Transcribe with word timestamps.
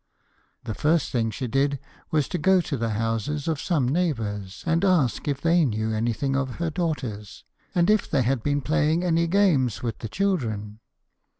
The 0.63 0.73
first 0.73 1.11
thing 1.11 1.29
she 1.29 1.45
did 1.45 1.77
was 2.09 2.27
to 2.29 2.39
go 2.39 2.59
to 2.59 2.75
the 2.75 2.89
houses 2.97 3.47
of 3.47 3.61
some 3.61 3.87
neighbours, 3.87 4.63
and 4.65 4.83
ask 4.83 5.27
if 5.27 5.41
they 5.41 5.63
knew 5.63 5.91
anything 5.93 6.35
of 6.35 6.55
her 6.55 6.71
daughters, 6.71 7.43
and 7.75 7.87
if 7.87 8.09
they 8.09 8.23
had 8.23 8.41
been 8.41 8.61
playing 8.61 9.03
any 9.03 9.27
games 9.27 9.83
with 9.83 9.99
the 9.99 10.09
children. 10.09 10.79